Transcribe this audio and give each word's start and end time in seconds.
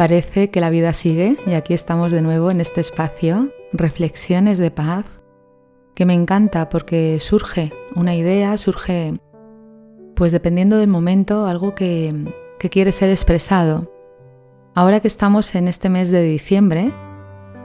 Parece 0.00 0.48
que 0.48 0.62
la 0.62 0.70
vida 0.70 0.94
sigue 0.94 1.36
y 1.46 1.52
aquí 1.52 1.74
estamos 1.74 2.10
de 2.10 2.22
nuevo 2.22 2.50
en 2.50 2.62
este 2.62 2.80
espacio, 2.80 3.52
Reflexiones 3.70 4.56
de 4.56 4.70
Paz, 4.70 5.20
que 5.94 6.06
me 6.06 6.14
encanta 6.14 6.70
porque 6.70 7.20
surge 7.20 7.70
una 7.94 8.14
idea, 8.14 8.56
surge, 8.56 9.20
pues 10.16 10.32
dependiendo 10.32 10.78
del 10.78 10.88
momento, 10.88 11.46
algo 11.46 11.74
que, 11.74 12.14
quiere 12.70 12.92
ser 12.92 13.10
expresado. 13.10 13.92
Ahora 14.74 15.00
que 15.00 15.08
estamos 15.08 15.54
en 15.54 15.68
este 15.68 15.90
mes 15.90 16.10
de 16.10 16.22
diciembre, 16.22 16.88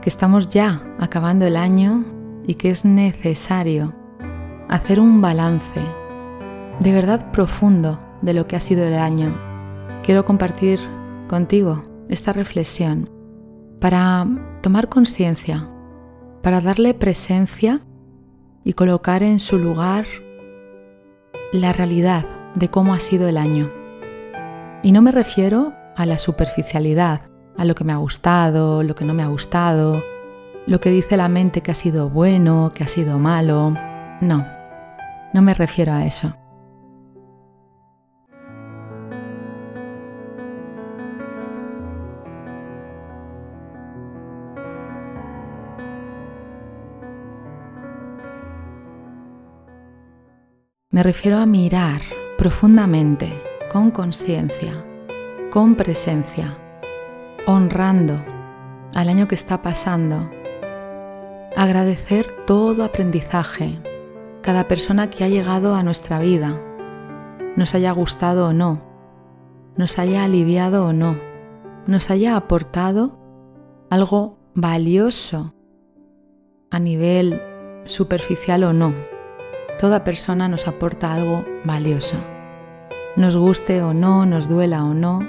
que 0.02 0.10
estamos 0.10 0.50
ya 0.50 0.94
acabando 0.98 1.46
el 1.46 1.56
año 1.56 2.04
y 2.46 2.56
que 2.56 2.68
es 2.68 2.84
necesario 2.84 3.94
hacer 4.68 5.00
un 5.00 5.22
balance 5.22 5.80
de 6.80 6.92
verdad 6.92 7.32
profundo 7.32 7.98
de 8.20 8.34
lo 8.34 8.46
que 8.46 8.56
ha 8.56 8.60
sido 8.60 8.84
el 8.84 8.92
año, 8.92 9.34
quiero 10.02 10.26
compartir 10.26 10.78
contigo 11.28 11.95
esta 12.08 12.32
reflexión 12.32 13.10
para 13.80 14.26
tomar 14.62 14.88
conciencia, 14.88 15.68
para 16.42 16.60
darle 16.60 16.94
presencia 16.94 17.80
y 18.64 18.72
colocar 18.72 19.22
en 19.22 19.38
su 19.38 19.58
lugar 19.58 20.06
la 21.52 21.72
realidad 21.72 22.24
de 22.54 22.68
cómo 22.68 22.94
ha 22.94 22.98
sido 22.98 23.28
el 23.28 23.36
año. 23.36 23.70
Y 24.82 24.92
no 24.92 25.02
me 25.02 25.12
refiero 25.12 25.74
a 25.96 26.06
la 26.06 26.18
superficialidad, 26.18 27.22
a 27.56 27.64
lo 27.64 27.74
que 27.74 27.84
me 27.84 27.92
ha 27.92 27.96
gustado, 27.96 28.82
lo 28.82 28.94
que 28.94 29.04
no 29.04 29.14
me 29.14 29.22
ha 29.22 29.28
gustado, 29.28 30.02
lo 30.66 30.80
que 30.80 30.90
dice 30.90 31.16
la 31.16 31.28
mente 31.28 31.62
que 31.62 31.70
ha 31.70 31.74
sido 31.74 32.10
bueno, 32.10 32.72
que 32.74 32.84
ha 32.84 32.88
sido 32.88 33.18
malo. 33.18 33.74
No, 34.20 34.44
no 35.32 35.42
me 35.42 35.54
refiero 35.54 35.92
a 35.92 36.04
eso. 36.04 36.34
Me 50.96 51.02
refiero 51.02 51.36
a 51.36 51.44
mirar 51.44 52.00
profundamente, 52.38 53.30
con 53.70 53.90
conciencia, 53.90 54.82
con 55.50 55.74
presencia, 55.74 56.56
honrando 57.46 58.24
al 58.94 59.10
año 59.10 59.28
que 59.28 59.34
está 59.34 59.60
pasando, 59.60 60.30
agradecer 61.54 62.46
todo 62.46 62.82
aprendizaje, 62.82 63.78
cada 64.40 64.68
persona 64.68 65.10
que 65.10 65.22
ha 65.22 65.28
llegado 65.28 65.74
a 65.74 65.82
nuestra 65.82 66.18
vida, 66.18 66.58
nos 67.56 67.74
haya 67.74 67.92
gustado 67.92 68.48
o 68.48 68.52
no, 68.54 68.80
nos 69.76 69.98
haya 69.98 70.24
aliviado 70.24 70.86
o 70.86 70.94
no, 70.94 71.18
nos 71.86 72.10
haya 72.10 72.38
aportado 72.38 73.18
algo 73.90 74.38
valioso 74.54 75.52
a 76.70 76.78
nivel 76.78 77.42
superficial 77.84 78.64
o 78.64 78.72
no. 78.72 79.15
Toda 79.78 80.04
persona 80.04 80.48
nos 80.48 80.66
aporta 80.68 81.12
algo 81.12 81.44
valioso. 81.64 82.16
Nos 83.14 83.36
guste 83.36 83.82
o 83.82 83.92
no, 83.92 84.24
nos 84.24 84.48
duela 84.48 84.82
o 84.84 84.94
no, 84.94 85.20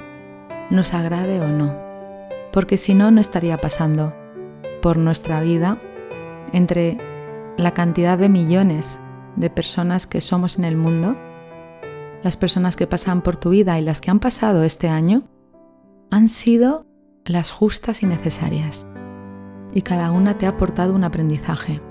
nos 0.69 0.93
agrade 0.93 1.41
o 1.41 1.49
no. 1.49 1.75
Porque 2.53 2.77
si 2.77 2.93
no, 2.93 3.11
no 3.11 3.19
estaría 3.19 3.57
pasando 3.57 4.15
por 4.81 4.97
nuestra 4.97 5.41
vida 5.41 5.81
entre 6.53 6.97
la 7.57 7.73
cantidad 7.73 8.17
de 8.17 8.29
millones 8.29 9.01
de 9.35 9.49
personas 9.49 10.07
que 10.07 10.21
somos 10.21 10.57
en 10.57 10.63
el 10.63 10.77
mundo, 10.77 11.17
las 12.23 12.37
personas 12.37 12.77
que 12.77 12.87
pasan 12.87 13.21
por 13.21 13.35
tu 13.35 13.49
vida 13.49 13.77
y 13.77 13.81
las 13.81 13.99
que 13.99 14.11
han 14.11 14.19
pasado 14.19 14.63
este 14.63 14.87
año, 14.87 15.23
han 16.09 16.29
sido 16.29 16.85
las 17.25 17.51
justas 17.51 18.01
y 18.01 18.05
necesarias. 18.05 18.87
Y 19.73 19.81
cada 19.81 20.11
una 20.11 20.37
te 20.37 20.45
ha 20.45 20.49
aportado 20.49 20.93
un 20.93 21.03
aprendizaje 21.03 21.81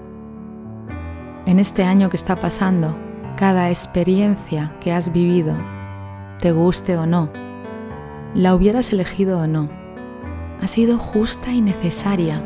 en 1.47 1.61
este 1.61 1.85
año 1.85 2.11
que 2.11 2.17
está 2.17 2.41
pasando, 2.41 2.97
cada 3.37 3.71
experiencia 3.71 4.77
que 4.81 4.93
has 4.93 5.13
vivido, 5.13 5.57
te 6.41 6.53
guste 6.53 6.97
o 6.97 7.07
no, 7.07 7.31
la 8.35 8.55
hubieras 8.55 8.93
elegido 8.93 9.39
o 9.41 9.47
no, 9.47 9.71
ha 10.61 10.67
sido 10.67 10.99
justa 10.99 11.53
y 11.53 11.61
necesaria 11.61 12.43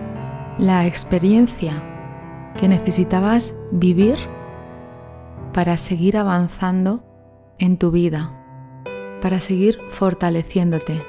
la 0.58 0.86
experiencia 0.86 1.82
que 2.56 2.68
necesitabas 2.68 3.56
vivir 3.72 4.16
para 5.54 5.76
seguir 5.76 6.16
avanzando 6.16 7.02
en 7.58 7.78
tu 7.78 7.90
vida, 7.90 8.30
para 9.22 9.40
seguir 9.40 9.78
fortaleciéndote, 9.88 11.02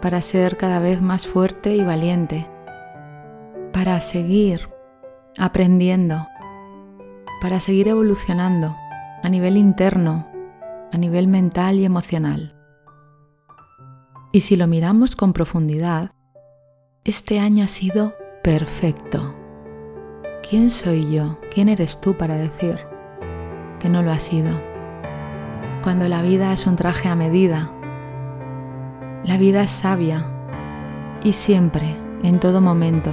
para 0.00 0.22
ser 0.22 0.56
cada 0.56 0.78
vez 0.78 1.02
más 1.02 1.26
fuerte 1.26 1.74
y 1.74 1.82
valiente, 1.82 2.46
para 3.72 4.00
seguir 4.00 4.68
aprendiendo, 5.36 6.26
para 7.40 7.60
seguir 7.60 7.88
evolucionando 7.88 8.76
a 9.22 9.28
nivel 9.28 9.56
interno, 9.56 10.26
a 10.92 10.98
nivel 10.98 11.28
mental 11.28 11.76
y 11.76 11.84
emocional. 11.84 12.54
Y 14.32 14.40
si 14.40 14.56
lo 14.56 14.66
miramos 14.66 15.16
con 15.16 15.32
profundidad, 15.32 16.10
este 17.04 17.40
año 17.40 17.64
ha 17.64 17.68
sido 17.68 18.12
perfecto. 18.42 19.34
¿Quién 20.48 20.70
soy 20.70 21.10
yo? 21.10 21.38
¿Quién 21.50 21.68
eres 21.68 22.00
tú 22.00 22.16
para 22.16 22.36
decir 22.36 22.78
que 23.80 23.88
no 23.88 24.02
lo 24.02 24.12
ha 24.12 24.18
sido? 24.18 24.50
Cuando 25.82 26.08
la 26.08 26.22
vida 26.22 26.52
es 26.52 26.66
un 26.66 26.76
traje 26.76 27.08
a 27.08 27.14
medida, 27.14 27.70
la 29.24 29.36
vida 29.38 29.62
es 29.62 29.70
sabia 29.70 30.24
y 31.22 31.32
siempre, 31.32 31.96
en 32.22 32.40
todo 32.40 32.60
momento, 32.60 33.10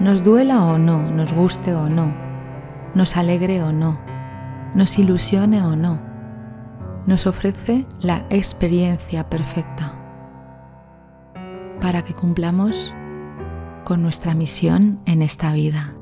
nos 0.00 0.24
duela 0.24 0.64
o 0.64 0.78
no, 0.78 1.10
nos 1.10 1.32
guste 1.32 1.74
o 1.74 1.88
no, 1.88 2.14
nos 2.94 3.16
alegre 3.16 3.62
o 3.62 3.72
no, 3.72 3.98
nos 4.74 4.98
ilusione 4.98 5.62
o 5.62 5.76
no, 5.76 6.00
nos 7.06 7.26
ofrece 7.26 7.86
la 8.00 8.26
experiencia 8.30 9.28
perfecta 9.28 9.94
para 11.80 12.02
que 12.02 12.14
cumplamos 12.14 12.94
con 13.84 14.02
nuestra 14.02 14.34
misión 14.34 15.00
en 15.04 15.22
esta 15.22 15.52
vida. 15.52 15.94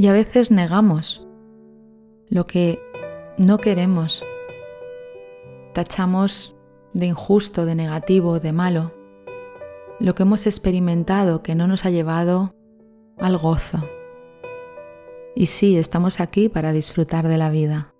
Y 0.00 0.06
a 0.06 0.14
veces 0.14 0.50
negamos 0.50 1.28
lo 2.30 2.46
que 2.46 2.80
no 3.36 3.58
queremos. 3.58 4.24
Tachamos 5.74 6.56
de 6.94 7.04
injusto, 7.04 7.66
de 7.66 7.74
negativo, 7.74 8.40
de 8.40 8.54
malo, 8.54 8.94
lo 9.98 10.14
que 10.14 10.22
hemos 10.22 10.46
experimentado 10.46 11.42
que 11.42 11.54
no 11.54 11.66
nos 11.66 11.84
ha 11.84 11.90
llevado 11.90 12.54
al 13.18 13.36
gozo. 13.36 13.86
Y 15.36 15.44
sí, 15.44 15.76
estamos 15.76 16.18
aquí 16.18 16.48
para 16.48 16.72
disfrutar 16.72 17.28
de 17.28 17.36
la 17.36 17.50
vida, 17.50 17.92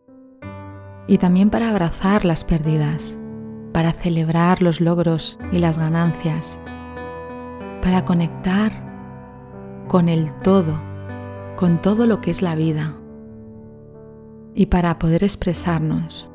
y 1.07 1.19
también 1.19 1.51
para 1.51 1.69
abrazar 1.69 2.25
las 2.25 2.45
pérdidas, 2.45 3.19
para 3.75 3.93
celebrar 3.93 4.63
los 4.63 4.81
logros 4.81 5.39
y 5.53 5.59
las 5.59 5.77
ganancias, 5.77 6.59
para 7.83 8.07
conectar 8.07 8.73
con 9.87 10.09
el 10.09 10.35
todo, 10.39 10.89
con 11.61 11.83
todo 11.83 12.07
lo 12.07 12.23
que 12.23 12.31
es 12.31 12.41
la 12.41 12.55
vida 12.55 12.95
y 14.55 14.67
para 14.67 14.99
poder 14.99 15.23
expresarnos, 15.23 16.31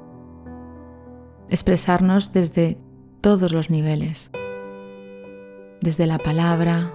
expresarnos 1.50 2.32
desde 2.32 2.78
todos 3.22 3.52
los 3.52 3.72
niveles, 3.72 4.30
desde 5.82 6.06
la 6.06 6.20
palabra, 6.20 6.94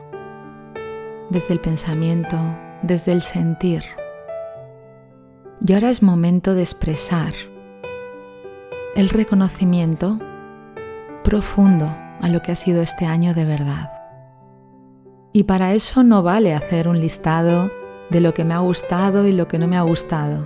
desde 1.31 1.55
el 1.55 1.61
pensamiento, 1.61 2.37
desde 2.83 3.11
el 3.11 3.21
sentir. 3.21 3.83
Y 5.67 5.73
ahora 5.73 5.91
es 5.91 6.01
momento 6.01 6.55
de 6.55 6.63
expresar 6.63 7.35
el 8.95 9.09
reconocimiento 9.09 10.21
profundo 11.25 11.93
a 12.21 12.29
lo 12.29 12.43
que 12.43 12.53
ha 12.53 12.57
sido 12.57 12.81
este 12.81 13.07
año 13.07 13.35
de 13.35 13.45
verdad. 13.45 13.91
Y 15.33 15.43
para 15.43 15.75
eso 15.75 16.05
no 16.05 16.23
vale 16.23 16.55
hacer 16.55 16.87
un 16.87 17.01
listado 17.01 17.73
de 18.11 18.21
lo 18.21 18.35
que 18.35 18.45
me 18.45 18.55
ha 18.55 18.59
gustado 18.59 19.27
y 19.27 19.33
lo 19.33 19.47
que 19.49 19.59
no 19.59 19.69
me 19.69 19.77
ha 19.77 19.83
gustado, 19.83 20.45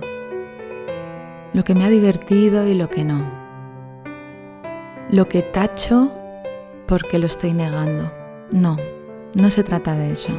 lo 1.53 1.63
que 1.63 1.73
me 1.73 1.83
ha 1.83 1.89
divertido 1.89 2.67
y 2.67 2.75
lo 2.75 2.89
que 2.89 3.03
no, 3.03 3.25
lo 5.09 5.27
que 5.27 5.41
tacho 5.41 6.11
porque 6.87 7.19
lo 7.19 7.25
estoy 7.25 7.53
negando. 7.53 8.11
No, 8.51 8.77
no 9.39 9.49
se 9.49 9.63
trata 9.63 9.95
de 9.95 10.11
eso. 10.11 10.31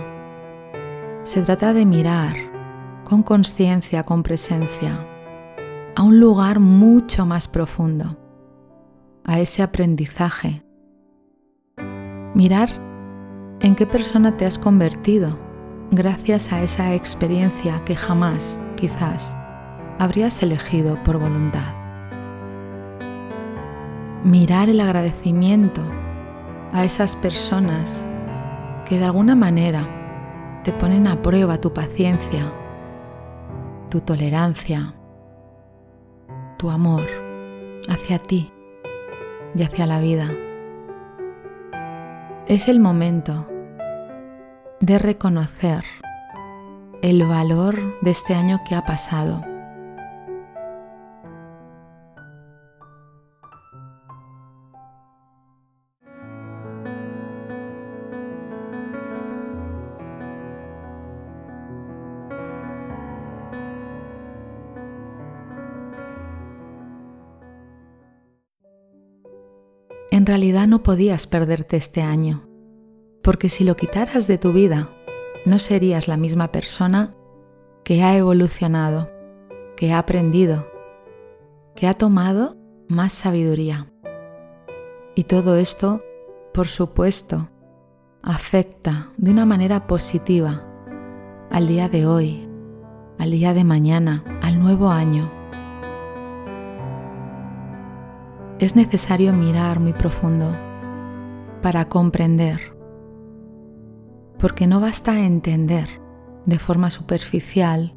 Se 1.25 1.43
trata 1.43 1.73
de 1.73 1.85
mirar 1.85 2.37
con 3.05 3.23
conciencia, 3.23 4.05
con 4.05 4.23
presencia, 4.23 5.05
a 5.97 6.03
un 6.03 6.21
lugar 6.21 6.61
mucho 6.61 7.27
más 7.27 7.49
profundo, 7.49 8.17
a 9.25 9.41
ese 9.41 9.63
aprendizaje. 9.63 10.63
Mirar 12.35 12.69
en 13.61 13.75
qué 13.75 13.87
persona 13.87 14.37
te 14.37 14.45
has 14.45 14.59
convertido 14.59 15.46
gracias 15.97 16.53
a 16.53 16.63
esa 16.63 16.95
experiencia 16.95 17.83
que 17.85 17.97
jamás, 17.97 18.61
quizás, 18.77 19.37
habrías 19.99 20.43
elegido 20.43 21.03
por 21.03 21.19
voluntad. 21.19 21.75
Mirar 24.23 24.69
el 24.69 24.81
agradecimiento 24.81 25.83
a 26.73 26.85
esas 26.85 27.17
personas 27.17 28.07
que 28.85 28.99
de 28.99 29.07
alguna 29.07 29.35
manera 29.35 30.61
te 30.63 30.73
ponen 30.73 31.07
a 31.07 31.23
prueba 31.23 31.59
tu 31.59 31.73
paciencia, 31.73 32.53
tu 33.89 34.01
tolerancia, 34.01 34.95
tu 36.59 36.71
amor 36.71 37.07
hacia 37.89 38.19
ti 38.19 38.53
y 39.55 39.63
hacia 39.63 39.87
la 39.87 40.01
vida. 40.01 40.31
Es 42.47 42.69
el 42.69 42.81
momento 42.81 43.47
de 44.81 44.99
reconocer 44.99 45.85
el 47.03 47.27
valor 47.27 47.99
de 48.03 48.11
este 48.11 48.35
año 48.35 48.61
que 48.69 48.75
ha 48.75 48.85
pasado. 48.85 49.43
En 70.11 70.25
realidad 70.25 70.67
no 70.67 70.83
podías 70.83 71.27
perderte 71.27 71.77
este 71.77 72.03
año, 72.03 72.49
porque 73.27 73.49
si 73.49 73.65
lo 73.65 73.75
quitaras 73.75 74.29
de 74.29 74.39
tu 74.39 74.53
vida, 74.53 74.89
no 75.45 75.59
serías 75.59 76.07
la 76.07 76.17
misma 76.17 76.53
persona 76.53 77.11
que 77.83 78.05
ha 78.05 78.17
evolucionado, 78.17 79.11
que 79.77 79.93
ha 79.93 79.99
aprendido, 79.99 80.71
que 81.75 81.89
ha 81.89 81.95
tomado 81.95 82.57
más 82.89 83.13
sabiduría. 83.13 83.89
Y 85.17 85.25
todo 85.25 85.57
esto, 85.57 85.99
por 86.55 86.69
supuesto, 86.69 87.51
afecta 88.23 89.11
de 89.17 89.33
una 89.33 89.45
manera 89.45 89.89
positiva 89.89 90.65
al 91.51 91.67
día 91.67 91.89
de 91.89 92.07
hoy, 92.07 92.49
al 93.19 93.33
día 93.33 93.55
de 93.55 93.65
mañana, 93.65 94.23
al 94.41 94.61
nuevo 94.61 94.91
año. 94.91 95.33
es 98.61 98.77
necesario 98.77 99.33
mirar 99.33 99.81
muy 99.81 99.93
profundo 99.93 100.57
para 101.61 101.89
comprender, 101.89 102.76
porque 104.39 104.67
no 104.67 104.81
basta 104.81 105.19
entender 105.19 106.01
de 106.45 106.59
forma 106.59 106.91
superficial 106.91 107.95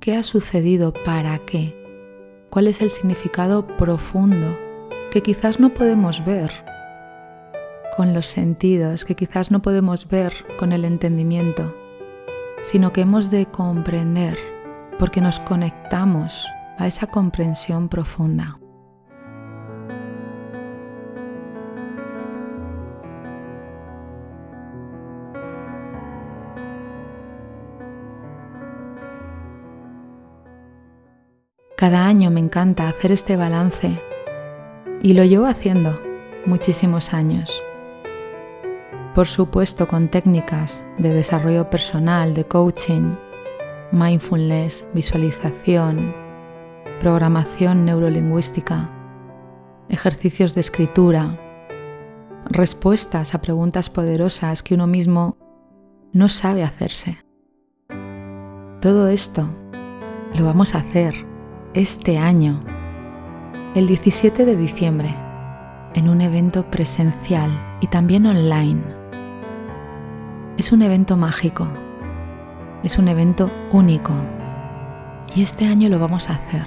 qué 0.00 0.16
ha 0.16 0.22
sucedido, 0.22 0.92
para 0.92 1.38
qué, 1.40 1.74
cuál 2.50 2.66
es 2.66 2.80
el 2.80 2.90
significado 2.90 3.66
profundo 3.76 4.58
que 5.10 5.22
quizás 5.22 5.60
no 5.60 5.72
podemos 5.74 6.24
ver 6.24 6.50
con 7.96 8.12
los 8.12 8.26
sentidos, 8.26 9.04
que 9.04 9.14
quizás 9.14 9.50
no 9.50 9.62
podemos 9.62 10.08
ver 10.08 10.32
con 10.58 10.72
el 10.72 10.84
entendimiento, 10.84 11.74
sino 12.62 12.92
que 12.92 13.02
hemos 13.02 13.30
de 13.30 13.46
comprender 13.46 14.36
porque 14.98 15.20
nos 15.20 15.40
conectamos 15.40 16.46
a 16.78 16.86
esa 16.86 17.06
comprensión 17.06 17.88
profunda. 17.88 18.58
Cada 31.76 32.06
año 32.06 32.30
me 32.30 32.40
encanta 32.40 32.88
hacer 32.88 33.12
este 33.12 33.36
balance 33.36 34.00
y 35.02 35.12
lo 35.12 35.24
llevo 35.24 35.44
haciendo 35.44 36.00
muchísimos 36.46 37.12
años. 37.12 37.62
Por 39.14 39.26
supuesto 39.26 39.86
con 39.86 40.08
técnicas 40.08 40.82
de 40.96 41.12
desarrollo 41.12 41.68
personal, 41.68 42.32
de 42.32 42.46
coaching, 42.46 43.14
mindfulness, 43.92 44.86
visualización, 44.94 46.14
programación 46.98 47.84
neurolingüística, 47.84 48.88
ejercicios 49.90 50.54
de 50.54 50.62
escritura, 50.62 51.38
respuestas 52.46 53.34
a 53.34 53.42
preguntas 53.42 53.90
poderosas 53.90 54.62
que 54.62 54.72
uno 54.72 54.86
mismo 54.86 55.36
no 56.14 56.30
sabe 56.30 56.64
hacerse. 56.64 57.18
Todo 58.80 59.08
esto 59.08 59.46
lo 60.34 60.46
vamos 60.46 60.74
a 60.74 60.78
hacer 60.78 61.35
este 61.80 62.16
año, 62.16 62.62
el 63.74 63.86
17 63.86 64.46
de 64.46 64.56
diciembre, 64.56 65.14
en 65.94 66.08
un 66.08 66.22
evento 66.22 66.70
presencial 66.70 67.50
y 67.80 67.88
también 67.88 68.26
online. 68.26 68.82
Es 70.56 70.72
un 70.72 70.82
evento 70.82 71.16
mágico, 71.16 71.68
es 72.82 72.98
un 72.98 73.08
evento 73.08 73.50
único 73.72 74.14
y 75.34 75.42
este 75.42 75.66
año 75.66 75.88
lo 75.88 75.98
vamos 75.98 76.30
a 76.30 76.34
hacer. 76.34 76.66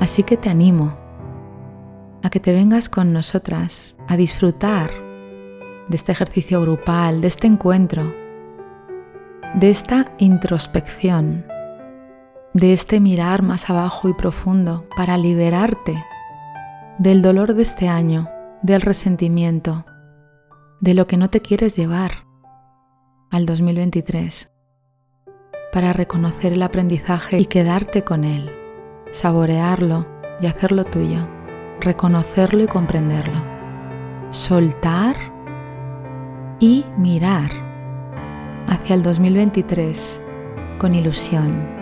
Así 0.00 0.22
que 0.22 0.36
te 0.36 0.48
animo 0.48 0.96
a 2.22 2.30
que 2.30 2.40
te 2.40 2.52
vengas 2.52 2.88
con 2.88 3.12
nosotras 3.12 3.96
a 4.06 4.16
disfrutar 4.16 4.90
de 5.88 5.96
este 5.96 6.12
ejercicio 6.12 6.60
grupal, 6.60 7.20
de 7.20 7.28
este 7.28 7.48
encuentro, 7.48 8.14
de 9.54 9.70
esta 9.70 10.12
introspección 10.18 11.53
de 12.54 12.72
este 12.72 13.00
mirar 13.00 13.42
más 13.42 13.68
abajo 13.68 14.08
y 14.08 14.14
profundo 14.14 14.86
para 14.96 15.16
liberarte 15.16 16.04
del 16.98 17.20
dolor 17.20 17.54
de 17.54 17.64
este 17.64 17.88
año, 17.88 18.28
del 18.62 18.80
resentimiento, 18.80 19.84
de 20.80 20.94
lo 20.94 21.08
que 21.08 21.16
no 21.16 21.28
te 21.28 21.40
quieres 21.40 21.76
llevar 21.76 22.26
al 23.32 23.44
2023, 23.44 24.52
para 25.72 25.92
reconocer 25.92 26.52
el 26.52 26.62
aprendizaje 26.62 27.40
y 27.40 27.46
quedarte 27.46 28.04
con 28.04 28.22
él, 28.22 28.48
saborearlo 29.10 30.06
y 30.40 30.46
hacerlo 30.46 30.84
tuyo, 30.84 31.26
reconocerlo 31.80 32.62
y 32.62 32.68
comprenderlo, 32.68 33.42
soltar 34.30 35.16
y 36.60 36.84
mirar 36.96 37.50
hacia 38.68 38.94
el 38.94 39.02
2023 39.02 40.22
con 40.78 40.92
ilusión 40.94 41.73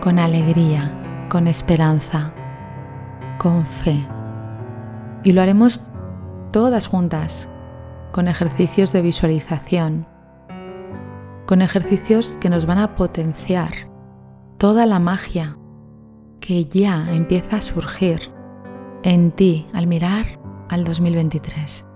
con 0.00 0.18
alegría, 0.18 1.26
con 1.28 1.46
esperanza, 1.46 2.32
con 3.38 3.64
fe. 3.64 4.06
Y 5.24 5.32
lo 5.32 5.42
haremos 5.42 5.82
todas 6.52 6.86
juntas, 6.86 7.48
con 8.12 8.28
ejercicios 8.28 8.92
de 8.92 9.02
visualización, 9.02 10.06
con 11.46 11.62
ejercicios 11.62 12.36
que 12.40 12.50
nos 12.50 12.66
van 12.66 12.78
a 12.78 12.94
potenciar 12.94 13.72
toda 14.58 14.86
la 14.86 14.98
magia 14.98 15.56
que 16.40 16.64
ya 16.64 17.12
empieza 17.12 17.56
a 17.56 17.60
surgir 17.60 18.32
en 19.02 19.30
ti 19.32 19.66
al 19.72 19.86
mirar 19.86 20.38
al 20.68 20.84
2023. 20.84 21.87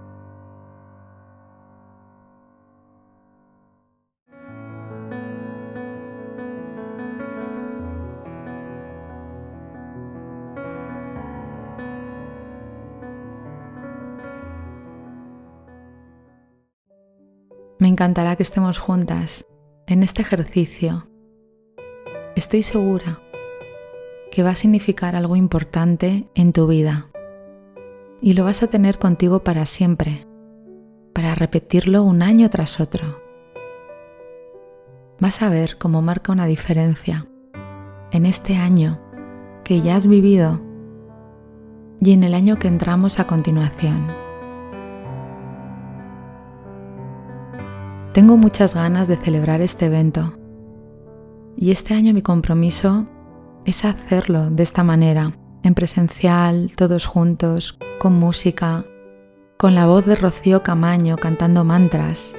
Me 17.82 17.88
encantará 17.88 18.36
que 18.36 18.44
estemos 18.44 18.78
juntas 18.78 19.44
en 19.88 20.04
este 20.04 20.22
ejercicio. 20.22 21.08
Estoy 22.36 22.62
segura 22.62 23.20
que 24.30 24.44
va 24.44 24.50
a 24.50 24.54
significar 24.54 25.16
algo 25.16 25.34
importante 25.34 26.28
en 26.36 26.52
tu 26.52 26.68
vida 26.68 27.08
y 28.20 28.34
lo 28.34 28.44
vas 28.44 28.62
a 28.62 28.68
tener 28.68 29.00
contigo 29.00 29.42
para 29.42 29.66
siempre, 29.66 30.28
para 31.12 31.34
repetirlo 31.34 32.04
un 32.04 32.22
año 32.22 32.48
tras 32.50 32.78
otro. 32.78 33.20
Vas 35.18 35.42
a 35.42 35.48
ver 35.48 35.76
cómo 35.76 36.02
marca 36.02 36.30
una 36.30 36.46
diferencia 36.46 37.26
en 38.12 38.26
este 38.26 38.54
año 38.54 39.00
que 39.64 39.80
ya 39.82 39.96
has 39.96 40.06
vivido 40.06 40.60
y 42.00 42.12
en 42.12 42.22
el 42.22 42.34
año 42.34 42.60
que 42.60 42.68
entramos 42.68 43.18
a 43.18 43.26
continuación. 43.26 44.21
Tengo 48.12 48.36
muchas 48.36 48.74
ganas 48.74 49.08
de 49.08 49.16
celebrar 49.16 49.62
este 49.62 49.86
evento 49.86 50.34
y 51.56 51.70
este 51.70 51.94
año 51.94 52.12
mi 52.12 52.20
compromiso 52.20 53.06
es 53.64 53.86
hacerlo 53.86 54.50
de 54.50 54.62
esta 54.62 54.84
manera, 54.84 55.32
en 55.62 55.72
presencial, 55.72 56.72
todos 56.76 57.06
juntos, 57.06 57.78
con 57.98 58.12
música, 58.12 58.84
con 59.56 59.74
la 59.74 59.86
voz 59.86 60.04
de 60.04 60.16
Rocío 60.16 60.62
Camaño 60.62 61.16
cantando 61.16 61.64
mantras 61.64 62.36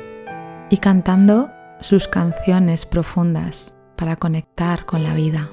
y 0.70 0.78
cantando 0.78 1.50
sus 1.80 2.08
canciones 2.08 2.86
profundas 2.86 3.76
para 3.96 4.16
conectar 4.16 4.86
con 4.86 5.02
la 5.02 5.16
vida. 5.16 5.50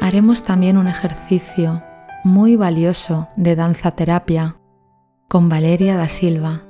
Haremos 0.00 0.42
también 0.42 0.76
un 0.76 0.88
ejercicio 0.88 1.84
muy 2.24 2.56
valioso 2.56 3.28
de 3.36 3.54
danza 3.54 3.92
terapia 3.92 4.56
con 5.28 5.48
Valeria 5.48 5.96
da 5.96 6.08
Silva 6.08 6.64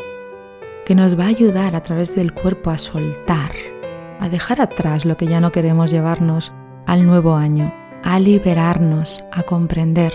que 0.91 0.97
nos 0.97 1.17
va 1.17 1.27
a 1.27 1.29
ayudar 1.29 1.77
a 1.77 1.85
través 1.85 2.17
del 2.17 2.35
cuerpo 2.35 2.69
a 2.69 2.77
soltar, 2.77 3.53
a 4.19 4.29
dejar 4.29 4.61
atrás 4.61 5.05
lo 5.05 5.17
que 5.17 5.29
ya 5.29 5.41
no 5.41 5.53
queremos 5.53 5.93
llevarnos 5.93 6.53
al 6.85 7.07
nuevo 7.07 7.37
año, 7.37 7.73
a 8.03 8.19
liberarnos, 8.19 9.23
a 9.31 9.45
comprender 9.45 10.13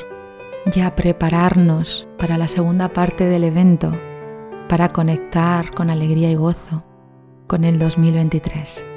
y 0.76 0.82
a 0.82 0.94
prepararnos 0.94 2.10
para 2.18 2.38
la 2.38 2.50
segunda 2.50 2.90
parte 2.90 3.24
del 3.24 3.46
evento, 3.46 3.98
para 4.68 4.90
conectar 4.90 5.74
con 5.74 5.90
alegría 5.90 6.30
y 6.30 6.36
gozo 6.36 6.84
con 7.48 7.64
el 7.64 7.80
2023. 7.80 8.95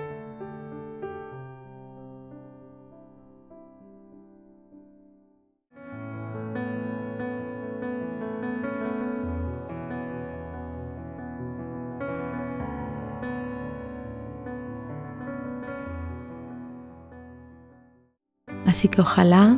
Así 18.68 18.88
que 18.88 19.00
ojalá 19.00 19.56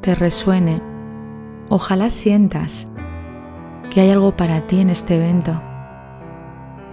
te 0.00 0.14
resuene, 0.14 0.80
ojalá 1.68 2.08
sientas 2.08 2.88
que 3.90 4.00
hay 4.00 4.08
algo 4.08 4.34
para 4.34 4.66
ti 4.66 4.80
en 4.80 4.88
este 4.88 5.16
evento, 5.16 5.60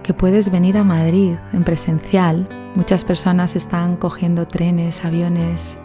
que 0.02 0.12
puedes 0.12 0.50
venir 0.50 0.76
a 0.76 0.84
Madrid 0.84 1.36
en 1.54 1.64
presencial. 1.64 2.46
Muchas 2.74 3.02
personas 3.02 3.56
están 3.56 3.96
cogiendo 3.96 4.46
trenes, 4.46 5.02
aviones, 5.06 5.78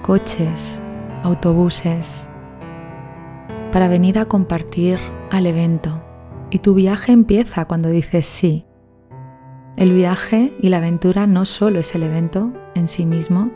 coches, 0.00 0.80
autobuses, 1.24 2.30
para 3.72 3.86
venir 3.86 4.18
a 4.18 4.24
compartir 4.24 4.98
al 5.30 5.44
evento. 5.44 6.02
Y 6.48 6.60
tu 6.60 6.72
viaje 6.72 7.12
empieza 7.12 7.66
cuando 7.66 7.90
dices 7.90 8.24
sí. 8.24 8.64
El 9.76 9.92
viaje 9.92 10.56
y 10.58 10.70
la 10.70 10.78
aventura 10.78 11.26
no 11.26 11.44
solo 11.44 11.80
es 11.80 11.94
el 11.94 12.02
evento 12.02 12.50
en 12.74 12.88
sí 12.88 13.04
mismo, 13.04 13.50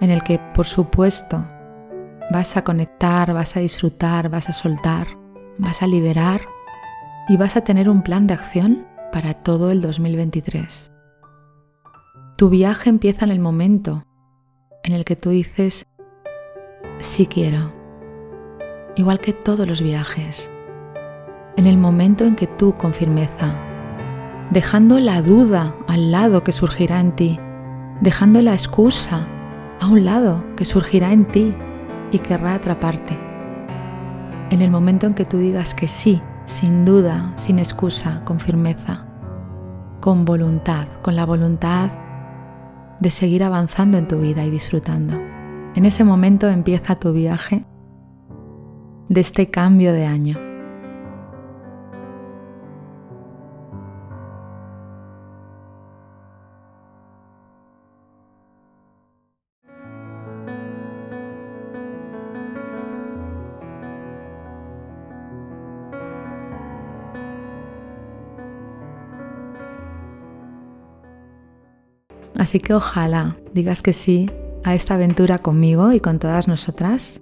en 0.00 0.10
el 0.10 0.22
que, 0.22 0.38
por 0.54 0.66
supuesto, 0.66 1.44
vas 2.30 2.56
a 2.56 2.64
conectar, 2.64 3.32
vas 3.34 3.56
a 3.56 3.60
disfrutar, 3.60 4.28
vas 4.28 4.48
a 4.48 4.52
soltar, 4.52 5.08
vas 5.58 5.82
a 5.82 5.86
liberar 5.86 6.42
y 7.28 7.36
vas 7.36 7.56
a 7.56 7.62
tener 7.62 7.88
un 7.88 8.02
plan 8.02 8.26
de 8.26 8.34
acción 8.34 8.86
para 9.12 9.34
todo 9.34 9.70
el 9.70 9.80
2023. 9.80 10.92
Tu 12.36 12.48
viaje 12.48 12.88
empieza 12.88 13.24
en 13.24 13.32
el 13.32 13.40
momento 13.40 14.04
en 14.84 14.94
el 14.94 15.04
que 15.04 15.16
tú 15.16 15.30
dices, 15.30 15.86
sí 16.98 17.26
quiero, 17.26 17.72
igual 18.96 19.20
que 19.20 19.32
todos 19.32 19.66
los 19.66 19.82
viajes, 19.82 20.50
en 21.56 21.66
el 21.66 21.76
momento 21.76 22.24
en 22.24 22.36
que 22.36 22.46
tú 22.46 22.74
con 22.74 22.94
firmeza, 22.94 23.54
dejando 24.50 24.98
la 24.98 25.20
duda 25.20 25.74
al 25.86 26.10
lado 26.10 26.42
que 26.42 26.52
surgirá 26.52 27.00
en 27.00 27.14
ti, 27.14 27.38
dejando 28.00 28.40
la 28.40 28.52
excusa 28.52 29.28
a 29.80 29.88
un 29.88 30.04
lado 30.04 30.44
que 30.56 30.66
surgirá 30.66 31.12
en 31.12 31.26
ti 31.26 31.54
y 32.12 32.18
querrá 32.18 32.54
atraparte. 32.54 33.18
En 34.50 34.60
el 34.60 34.70
momento 34.70 35.06
en 35.06 35.14
que 35.14 35.24
tú 35.24 35.38
digas 35.38 35.74
que 35.74 35.88
sí, 35.88 36.20
sin 36.44 36.84
duda, 36.84 37.32
sin 37.36 37.58
excusa, 37.58 38.22
con 38.24 38.40
firmeza, 38.40 39.06
con 40.00 40.24
voluntad, 40.24 40.86
con 41.00 41.16
la 41.16 41.24
voluntad 41.24 41.90
de 43.00 43.10
seguir 43.10 43.42
avanzando 43.42 43.96
en 43.96 44.06
tu 44.06 44.18
vida 44.18 44.44
y 44.44 44.50
disfrutando. 44.50 45.14
En 45.74 45.86
ese 45.86 46.04
momento 46.04 46.48
empieza 46.48 46.96
tu 46.96 47.12
viaje 47.12 47.64
de 49.08 49.20
este 49.20 49.50
cambio 49.50 49.92
de 49.92 50.04
año. 50.04 50.49
Así 72.40 72.58
que 72.58 72.72
ojalá 72.72 73.36
digas 73.52 73.82
que 73.82 73.92
sí 73.92 74.30
a 74.64 74.74
esta 74.74 74.94
aventura 74.94 75.36
conmigo 75.36 75.92
y 75.92 76.00
con 76.00 76.18
todas 76.18 76.48
nosotras 76.48 77.20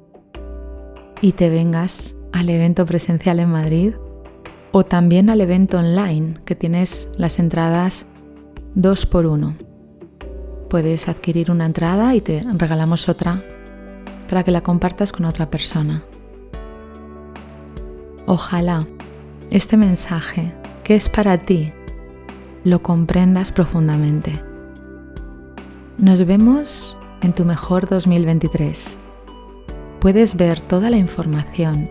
y 1.20 1.32
te 1.32 1.50
vengas 1.50 2.14
al 2.32 2.48
evento 2.48 2.86
presencial 2.86 3.40
en 3.40 3.50
Madrid 3.50 3.94
o 4.70 4.84
también 4.84 5.28
al 5.28 5.40
evento 5.40 5.78
online 5.78 6.38
que 6.44 6.54
tienes 6.54 7.08
las 7.16 7.40
entradas 7.40 8.06
dos 8.76 9.06
por 9.06 9.26
uno. 9.26 9.56
Puedes 10.70 11.08
adquirir 11.08 11.50
una 11.50 11.66
entrada 11.66 12.14
y 12.14 12.20
te 12.20 12.44
regalamos 12.54 13.08
otra 13.08 13.42
para 14.28 14.44
que 14.44 14.52
la 14.52 14.60
compartas 14.60 15.10
con 15.10 15.24
otra 15.24 15.50
persona. 15.50 16.00
Ojalá 18.26 18.86
este 19.50 19.76
mensaje 19.76 20.54
que 20.84 20.94
es 20.94 21.08
para 21.08 21.38
ti 21.38 21.72
lo 22.62 22.84
comprendas 22.84 23.50
profundamente 23.50 24.47
nos 25.98 26.24
vemos 26.24 26.96
en 27.22 27.32
tu 27.32 27.44
mejor 27.44 27.88
2023. 27.88 28.96
Puedes 30.00 30.36
ver 30.36 30.60
toda 30.60 30.90
la 30.90 30.96
información 30.96 31.90